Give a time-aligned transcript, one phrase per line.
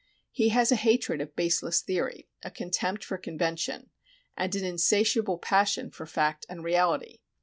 [0.31, 3.91] He has a hatred of baseless theory, a contempt for convention,
[4.35, 7.19] and an insatiable passion for fact and reality.